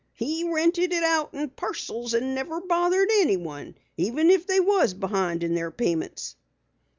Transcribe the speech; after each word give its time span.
He 0.15 0.51
rented 0.51 0.91
it 0.93 1.03
out 1.03 1.31
in 1.35 1.47
parcels, 1.51 2.15
an' 2.15 2.33
never 2.33 2.59
bothered 2.59 3.09
anyone 3.19 3.75
even 3.97 4.31
if 4.31 4.47
they 4.47 4.59
was 4.59 4.95
behind 4.95 5.43
in 5.43 5.53
their 5.53 5.69
payments." 5.69 6.35